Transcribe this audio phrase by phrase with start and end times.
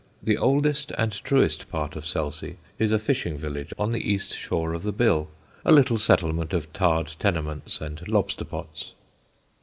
[0.23, 4.73] The oldest and truest part of Selsey is a fishing village on the east shore
[4.73, 5.29] of the Bill,
[5.63, 8.93] a little settlement of tarred tenements and lobster pots.